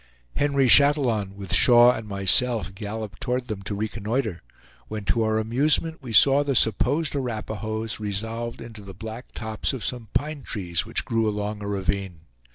Henry 0.35 0.67
Chatillon, 0.67 1.35
with 1.35 1.53
Shaw 1.53 1.91
and 1.91 2.07
myself, 2.07 2.73
galloped 2.73 3.21
toward 3.21 3.49
them 3.49 3.61
to 3.61 3.75
reconnoiter, 3.75 4.41
when 4.87 5.05
to 5.05 5.21
our 5.21 5.37
amusement 5.37 6.01
we 6.01 6.11
saw 6.11 6.43
the 6.43 6.55
supposed 6.55 7.13
Arapahoes 7.15 7.99
resolved 7.99 8.61
into 8.61 8.81
the 8.81 8.95
black 8.95 9.31
tops 9.33 9.73
of 9.73 9.85
some 9.85 10.07
pine 10.15 10.41
trees 10.41 10.87
which 10.87 11.05
grew 11.05 11.29
along 11.29 11.61
a 11.61 11.67
ravine. 11.67 12.21